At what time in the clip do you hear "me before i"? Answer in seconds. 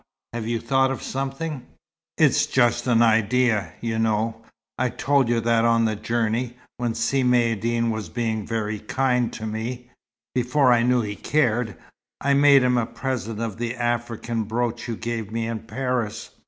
9.45-10.81